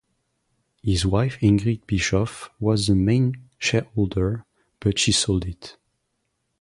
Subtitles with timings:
[0.81, 4.45] His wife Ingrid Bischoff was the main shareholder,
[4.79, 5.77] but she sold it.